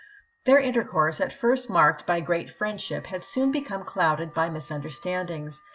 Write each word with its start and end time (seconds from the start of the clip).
Their 0.45 0.57
intercourse, 0.57 1.21
at 1.21 1.31
first 1.31 1.69
marked 1.69 2.07
by 2.07 2.21
great 2.21 2.49
friendship, 2.49 3.05
had 3.05 3.23
soon 3.23 3.51
become 3.51 3.83
clouded 3.83 4.33
by 4.33 4.49
misun 4.49 4.81
derstandings. 4.81 5.61